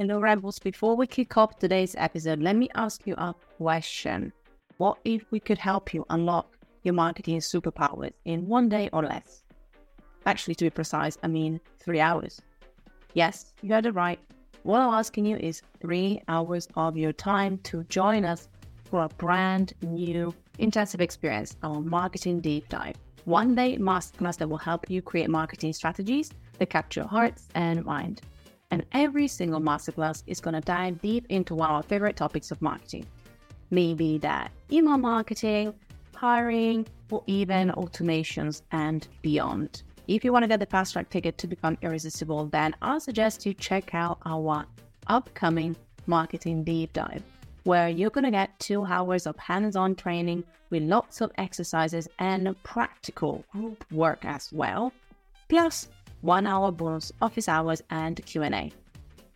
[0.00, 0.60] Hello, Rebels.
[0.60, 4.32] Before we kick off today's episode, let me ask you a question.
[4.76, 9.42] What if we could help you unlock your marketing superpowers in one day or less?
[10.24, 12.40] Actually, to be precise, I mean three hours.
[13.14, 14.20] Yes, you heard it right.
[14.62, 18.48] What I'm asking you is three hours of your time to join us
[18.84, 22.94] for a brand new intensive experience, our marketing deep dive.
[23.24, 26.30] One day masterclass that will help you create marketing strategies
[26.60, 28.22] that capture hearts and mind.
[28.70, 32.50] And every single masterclass is going to dive deep into one of our favorite topics
[32.50, 33.06] of marketing.
[33.70, 35.74] Maybe that email marketing,
[36.14, 39.82] hiring, or even automations and beyond.
[40.06, 43.44] If you want to get the fast track ticket to become irresistible, then I suggest
[43.46, 44.64] you check out our
[45.06, 45.76] upcoming
[46.06, 47.22] marketing deep dive,
[47.64, 52.08] where you're going to get two hours of hands on training with lots of exercises
[52.18, 54.92] and practical group work as well,
[55.48, 55.88] plus
[56.20, 58.72] one hour bonus office hours and Q&A.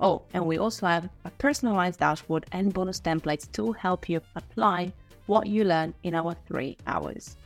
[0.01, 4.93] Oh, and we also have a personalized dashboard and bonus templates to help you apply
[5.27, 7.37] what you learn in our three hours.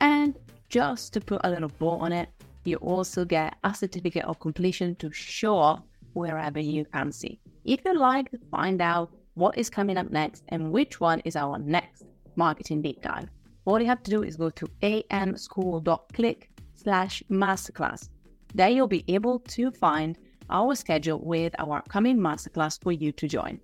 [0.00, 0.34] And
[0.68, 2.28] just to put a little bow on it,
[2.64, 5.82] you also get a certificate of completion to show off
[6.12, 7.40] wherever you fancy.
[7.64, 11.36] If you'd like to find out what is coming up next and which one is
[11.36, 12.04] our next
[12.36, 13.28] marketing deep dive,
[13.64, 18.10] all you have to do is go to amschool.click slash masterclass
[18.54, 20.16] there you'll be able to find
[20.48, 23.60] our schedule with our upcoming masterclass for you to join.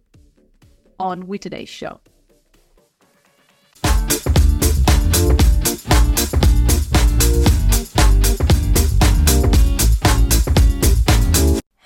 [0.99, 2.01] On with today's show.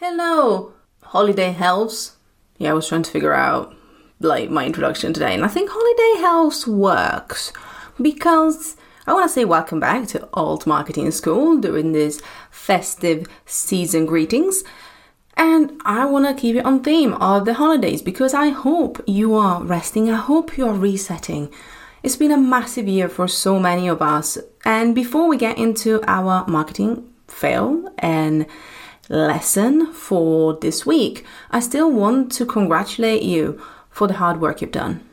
[0.01, 2.17] Hello, Holiday Helps.
[2.59, 3.77] Yeah, I was trying to figure out
[4.21, 7.53] like my introduction today, and I think Holiday Helps works
[8.01, 14.07] because I want to say welcome back to Alt Marketing School during this festive season
[14.07, 14.65] greetings.
[15.37, 19.35] And I want to keep it on theme of the holidays because I hope you
[19.35, 20.11] are resting.
[20.11, 21.53] I hope you are resetting.
[22.03, 24.39] It's been a massive year for so many of us.
[24.65, 28.47] And before we get into our marketing fail and
[29.11, 33.61] lesson for this week, I still want to congratulate you
[33.91, 35.07] for the hard work you've done.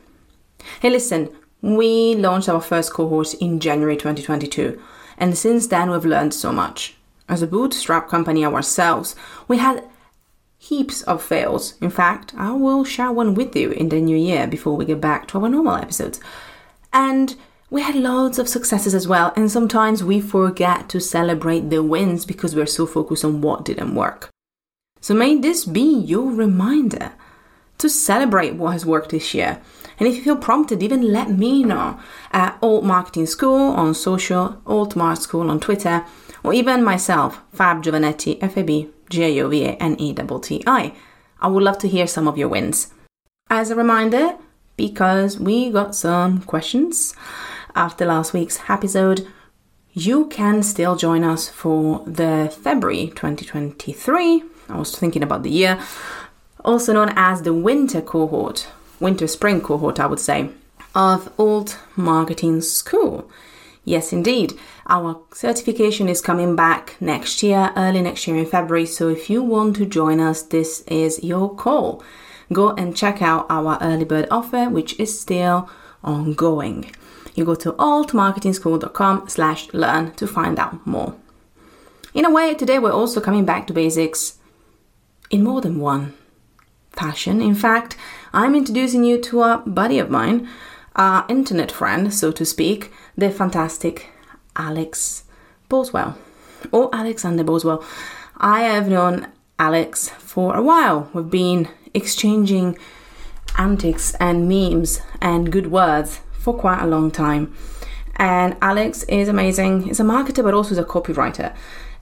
[0.80, 1.28] Hey, listen,
[1.62, 4.80] we launched our first cohort in January 2022,
[5.16, 6.96] and since then we've learned so much.
[7.28, 9.14] As a bootstrap company ourselves,
[9.46, 9.84] we had
[10.58, 11.74] heaps of fails.
[11.80, 15.00] In fact, I will share one with you in the new year before we get
[15.00, 16.20] back to our normal episodes.
[16.92, 17.36] And
[17.70, 22.26] we had loads of successes as well, and sometimes we forget to celebrate the wins
[22.26, 24.28] because we're so focused on what didn't work.
[25.00, 27.12] So may this be your reminder
[27.78, 29.60] to celebrate what has worked this year
[30.02, 31.96] and if you feel prompted, even let me know
[32.32, 36.04] at Alt Marketing School on social, Alt Mark School on Twitter,
[36.42, 40.12] or even myself, Fab Giovanetti, F A B G I O V A N E
[40.12, 40.92] T T I.
[41.40, 42.92] I would love to hear some of your wins.
[43.48, 44.36] As a reminder,
[44.76, 47.14] because we got some questions
[47.76, 49.24] after last week's episode,
[49.92, 54.42] you can still join us for the February 2023.
[54.68, 55.80] I was thinking about the year,
[56.64, 58.66] also known as the winter cohort
[59.02, 60.50] winter spring cohort, I would say,
[60.94, 63.30] of Alt Marketing School.
[63.84, 64.54] Yes, indeed.
[64.88, 68.86] Our certification is coming back next year, early next year in February.
[68.86, 72.02] So if you want to join us, this is your call.
[72.52, 75.68] Go and check out our early bird offer, which is still
[76.04, 76.94] ongoing.
[77.34, 81.14] You go to altmarketingschool.com slash learn to find out more.
[82.14, 84.38] In a way, today we're also coming back to basics
[85.30, 86.14] in more than one
[86.90, 87.40] fashion.
[87.40, 87.96] In fact,
[88.34, 90.48] I'm introducing you to a buddy of mine,
[90.96, 94.08] our internet friend, so to speak, the fantastic
[94.56, 95.24] Alex
[95.68, 96.16] Boswell,
[96.70, 97.84] or Alexander Boswell.
[98.38, 99.26] I have known
[99.58, 101.10] Alex for a while.
[101.12, 102.78] We've been exchanging
[103.58, 107.54] antics and memes and good words for quite a long time.
[108.16, 109.82] And Alex is amazing.
[109.82, 111.54] He's a marketer, but also he's a copywriter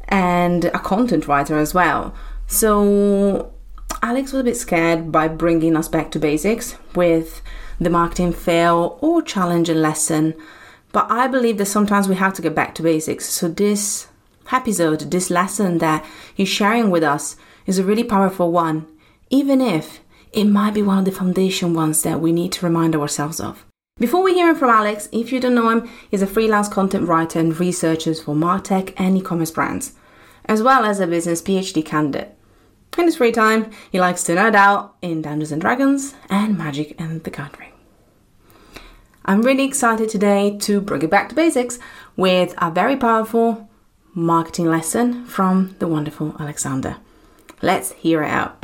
[0.08, 2.14] and a content writer as well.
[2.46, 3.52] So
[4.02, 7.42] Alex was a bit scared by bringing us back to basics with
[7.78, 10.34] the marketing fail or challenge and lesson,
[10.90, 13.26] but I believe that sometimes we have to get back to basics.
[13.28, 14.08] So, this
[14.50, 16.04] episode, this lesson that
[16.34, 17.36] he's sharing with us,
[17.66, 18.86] is a really powerful one,
[19.28, 20.00] even if
[20.32, 23.66] it might be one of the foundation ones that we need to remind ourselves of.
[23.98, 27.38] Before we hear from Alex, if you don't know him, he's a freelance content writer
[27.38, 29.92] and researcher for Martech and e-commerce brands,
[30.46, 32.34] as well as a business PhD candidate.
[32.98, 37.00] In his free time, he likes to nerd out in Dungeons and Dragons and Magic
[37.00, 37.72] and the Country.
[39.24, 41.78] I'm really excited today to bring it back to basics
[42.16, 43.70] with a very powerful
[44.12, 46.96] marketing lesson from the wonderful Alexander.
[47.62, 48.56] Let's hear it out.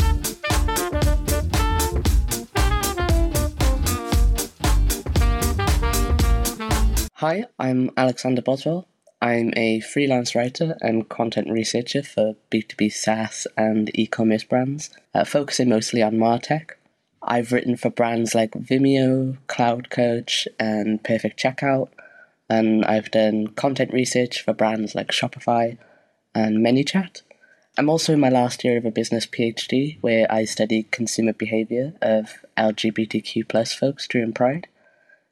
[7.14, 8.86] Hi, I'm Alexander Boswell,
[9.20, 15.24] I'm a freelance writer and content researcher for B2B SaaS and e commerce brands, uh,
[15.24, 16.72] focusing mostly on MarTech.
[17.22, 21.88] I've written for brands like Vimeo, Cloud Coach, and Perfect Checkout,
[22.48, 25.78] and I've done content research for brands like Shopify
[26.34, 27.22] and ManyChat.
[27.78, 31.94] I'm also in my last year of a business PhD where I study consumer behaviour
[32.00, 34.68] of LGBTQ plus folks during Pride.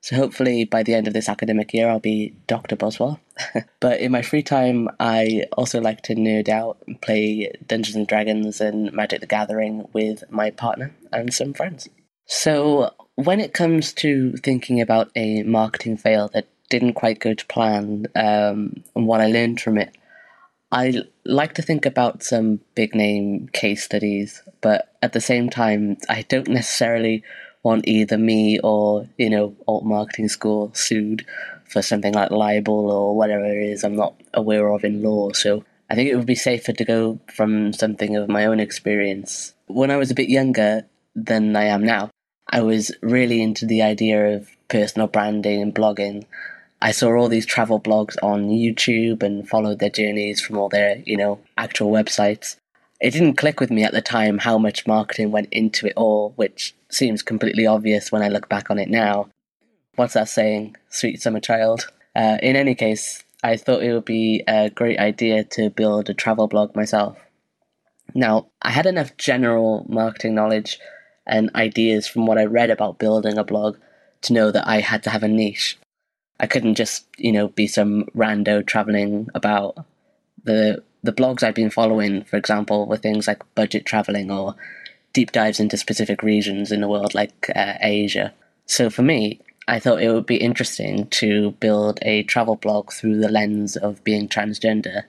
[0.05, 2.77] So hopefully by the end of this academic year, I'll be Dr.
[2.77, 3.21] Boswell.
[3.81, 8.07] but in my free time, I also like to nerd out and play Dungeons and
[8.07, 11.89] Dragons and Magic the Gathering with my partner and some friends.
[12.27, 17.47] So when it comes to thinking about a marketing fail that didn't quite go to
[17.47, 19.97] plan um, and what I learned from it,
[20.71, 25.97] I like to think about some big name case studies, but at the same time,
[26.11, 27.25] I don't necessarily
[27.65, 31.27] want either me or you know alt marketing school sued
[31.65, 35.33] for something like libel or whatever it is I'm not aware of in law.
[35.33, 39.55] So I think it would be safer to go from something of my own experience.
[39.67, 42.11] When I was a bit younger than I am now,
[42.49, 46.25] I was really into the idea of personal branding and blogging.
[46.81, 51.03] I saw all these travel blogs on YouTube and followed their journeys from all their,
[51.07, 52.57] you know, actual websites
[53.01, 56.33] it didn't click with me at the time how much marketing went into it all,
[56.37, 59.29] which seems completely obvious when I look back on it now.
[59.97, 60.77] What's that saying?
[60.89, 61.89] Sweet summer child.
[62.17, 66.15] Uh, in any case, I thought it would be a great idea to build a
[66.15, 67.19] travel blog myself.
[68.15, 70.79] Now, I had enough general marketing knowledge
[71.27, 73.77] and ideas from what I read about building a blog
[74.23, 75.79] to know that I had to have a niche.
[76.39, 79.85] I couldn't just, you know, be some rando traveling about.
[80.45, 84.57] The the blogs I've been following, for example, were things like budget traveling or
[85.13, 88.33] deep dives into specific regions in the world, like uh, Asia.
[88.65, 93.21] So for me, I thought it would be interesting to build a travel blog through
[93.21, 95.03] the lens of being transgender.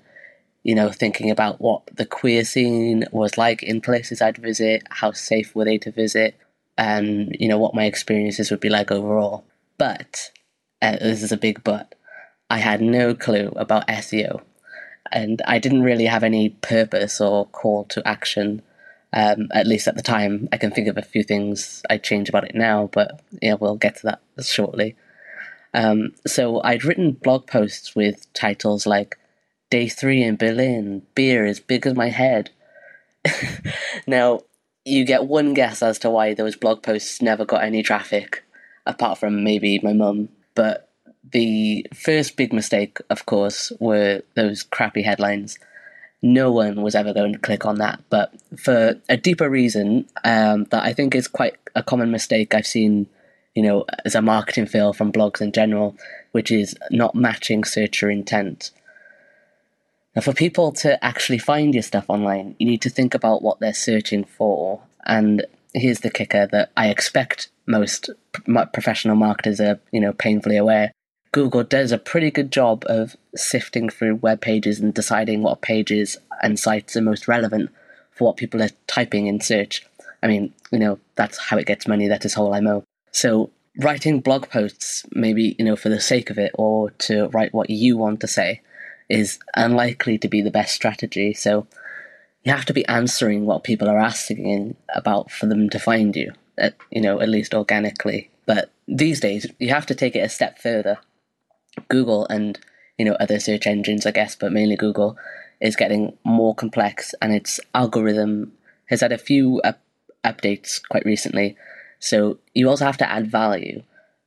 [0.63, 5.13] You know, thinking about what the queer scene was like in places I'd visit, how
[5.13, 6.35] safe were they to visit,
[6.77, 9.45] and, you know, what my experiences would be like overall.
[9.77, 10.31] But,
[10.81, 11.95] uh, this is a big but,
[12.49, 14.41] I had no clue about SEO
[15.11, 18.61] and I didn't really have any purpose or call to action.
[19.13, 22.27] Um, at least at the time, I can think of a few things I'd change
[22.27, 24.95] about it now, but yeah, we'll get to that shortly.
[25.73, 29.17] Um, so I'd written blog posts with titles like
[29.69, 32.49] "Day Three in Berlin," "Beer as Big as My Head."
[34.07, 34.41] now,
[34.85, 38.43] you get one guess as to why those blog posts never got any traffic,
[38.85, 40.29] apart from maybe my mum.
[40.53, 40.84] But
[41.31, 45.57] the first big mistake, of course, were those crappy headlines.
[46.21, 48.01] No one was ever going to click on that.
[48.09, 52.67] But for a deeper reason, um, that I think is quite a common mistake I've
[52.67, 53.07] seen,
[53.53, 55.95] you know, as a marketing fail from blogs in general,
[56.31, 58.71] which is not matching searcher intent.
[60.15, 63.59] Now, for people to actually find your stuff online, you need to think about what
[63.59, 64.81] they're searching for.
[65.05, 68.09] And here's the kicker that I expect most
[68.73, 70.91] professional marketers are, you know, painfully aware.
[71.35, 76.15] Google does a pretty good job of sifting through web pages and deciding what pages
[76.41, 77.71] and sites are most relevant
[78.11, 79.85] for what people are typing in search.
[80.23, 82.85] I mean, you know, that's how it gets money, that is whole MO.
[83.11, 83.49] So
[83.79, 87.69] writing blog posts, maybe, you know, for the sake of it or to write what
[87.69, 88.61] you want to say
[89.09, 91.33] is unlikely to be the best strategy.
[91.33, 91.67] So
[92.45, 96.31] you have to be answering what people are asking about for them to find you,
[96.57, 98.29] at, you know, at least organically.
[98.45, 100.97] But these days, you have to take it a step further
[101.89, 102.59] Google and
[102.97, 105.17] you know other search engines, I guess, but mainly Google
[105.61, 108.53] is getting more complex, and its algorithm
[108.87, 109.81] has had a few up-
[110.23, 111.55] updates quite recently.
[111.99, 113.83] So you also have to add value.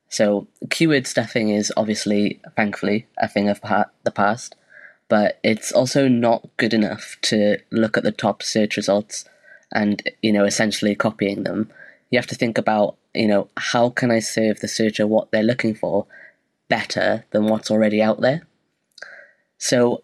[0.09, 4.55] So keyword stuffing is obviously, thankfully, a thing of the past,
[5.07, 9.25] but it's also not good enough to look at the top search results
[9.71, 11.71] and you know essentially copying them.
[12.09, 15.43] You have to think about you know how can I serve the searcher what they're
[15.43, 16.07] looking for
[16.69, 18.47] better than what's already out there.
[19.57, 20.03] So,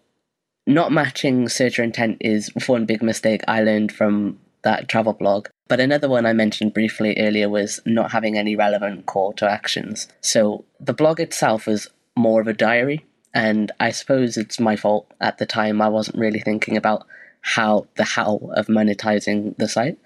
[0.66, 5.48] not matching searcher intent is one big mistake I learned from that travel blog.
[5.68, 10.08] But another one I mentioned briefly earlier was not having any relevant call to actions.
[10.20, 15.10] So, the blog itself was more of a diary, and I suppose it's my fault
[15.20, 17.06] at the time I wasn't really thinking about
[17.40, 19.98] how the how of monetizing the site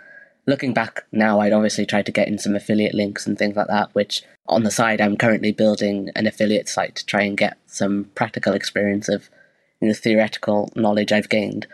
[0.47, 3.69] looking back now, I'd obviously tried to get in some affiliate links and things like
[3.69, 7.59] that, which on the side, I'm currently building an affiliate site to try and get
[7.67, 9.31] some practical experience of
[9.81, 11.67] you know, theoretical knowledge I've gained.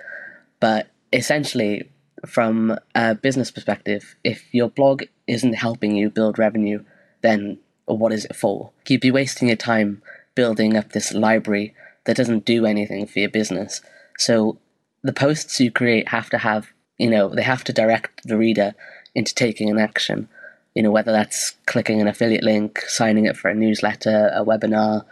[0.60, 1.90] But essentially,
[2.26, 6.84] from a business perspective, if your blog isn't helping you build revenue,
[7.22, 8.72] then what is it for?
[8.88, 10.02] You'd be wasting your time
[10.34, 13.80] building up this library that doesn't do anything for your business.
[14.18, 14.58] So
[15.02, 18.74] the posts you create have to have, you know, they have to direct the reader
[19.14, 20.28] into taking an action.
[20.74, 25.04] You know, whether that's clicking an affiliate link, signing up for a newsletter, a webinar,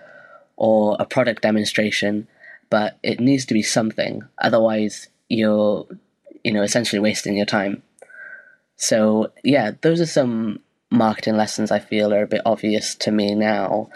[0.57, 2.29] or a product demonstration,
[2.71, 4.23] but it needs to be something.
[4.39, 5.87] Otherwise, you're,
[6.43, 7.83] you know, essentially wasting your time.
[8.77, 10.61] So, yeah, those are some
[10.91, 13.91] marketing lessons I feel are a bit obvious to me now,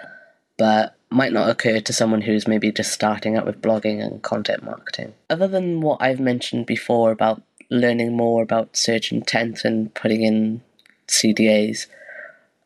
[0.57, 4.63] but might not occur to someone who's maybe just starting out with blogging and content
[4.63, 5.15] marketing.
[5.31, 10.63] Other than what I've mentioned before about learning more about search intent and putting in
[11.07, 11.87] CTAs.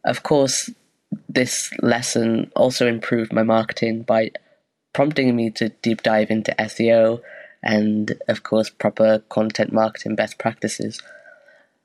[0.05, 0.71] of course,
[1.29, 4.31] this lesson also improved my marketing by
[4.93, 7.21] prompting me to deep dive into SEO
[7.63, 11.01] and, of course, proper content marketing best practices.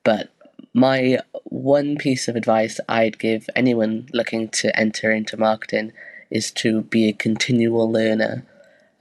[0.03, 0.29] But
[0.74, 5.93] my one piece of advice I'd give anyone looking to enter into marketing
[6.29, 8.45] is to be a continual learner,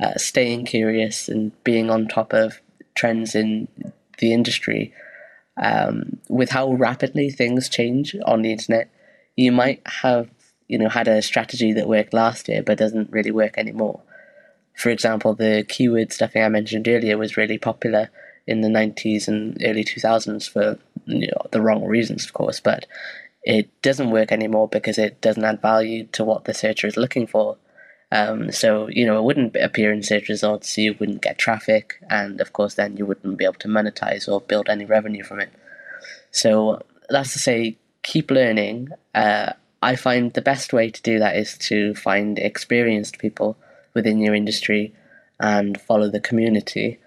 [0.00, 2.60] uh, staying curious and being on top of
[2.94, 3.68] trends in
[4.18, 4.92] the industry.
[5.62, 8.90] Um, with how rapidly things change on the internet,
[9.36, 10.28] you might have
[10.68, 14.00] you know had a strategy that worked last year but doesn't really work anymore.
[14.74, 18.10] For example, the keyword stuffing I mentioned earlier was really popular
[18.46, 22.86] in the 90s and early 2000s for you know, the wrong reasons, of course, but
[23.42, 27.26] it doesn't work anymore because it doesn't add value to what the searcher is looking
[27.26, 27.56] for.
[28.12, 32.00] Um, so, you know, it wouldn't appear in search results, so you wouldn't get traffic,
[32.08, 35.40] and of course, then you wouldn't be able to monetize or build any revenue from
[35.40, 35.50] it.
[36.30, 38.90] So, that's to say, keep learning.
[39.14, 43.56] Uh, I find the best way to do that is to find experienced people
[43.94, 44.94] within your industry
[45.40, 46.98] and follow the community.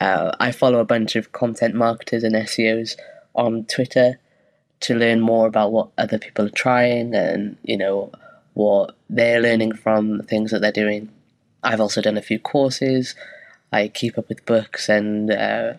[0.00, 2.96] Uh, I follow a bunch of content marketers and SEOs
[3.34, 4.18] on Twitter
[4.80, 8.10] to learn more about what other people are trying and you know
[8.56, 11.10] what they're learning from the things that they're doing.
[11.62, 13.14] I've also done a few courses.
[13.70, 15.74] I keep up with books and uh,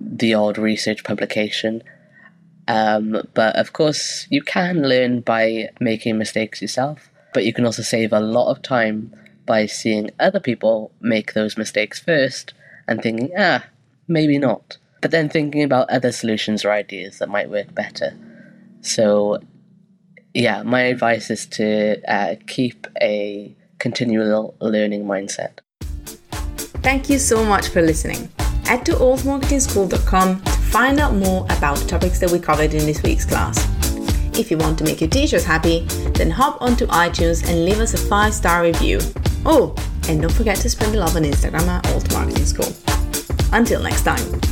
[0.00, 1.82] the odd research publication.
[2.66, 7.82] Um, but of course, you can learn by making mistakes yourself, but you can also
[7.82, 9.14] save a lot of time
[9.44, 12.54] by seeing other people make those mistakes first
[12.88, 13.66] and thinking, ah,
[14.08, 14.78] maybe not.
[15.02, 18.16] But then thinking about other solutions or ideas that might work better.
[18.80, 19.40] So,
[20.34, 25.58] yeah, my advice is to uh, keep a continual learning mindset.
[26.82, 28.30] Thank you so much for listening.
[28.64, 33.24] Head to altmarketingschool.com to find out more about topics that we covered in this week's
[33.24, 33.58] class.
[34.38, 35.80] If you want to make your teachers happy,
[36.14, 39.00] then hop onto iTunes and leave us a five star review.
[39.44, 39.74] Oh,
[40.08, 42.72] and don't forget to spread the love on Instagram at Alt Marketing School.
[43.52, 44.49] Until next time.